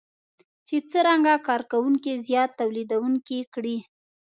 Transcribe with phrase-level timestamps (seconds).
[0.67, 3.77] چې څرنګه کار کوونکي زیات توليدونکي کړي.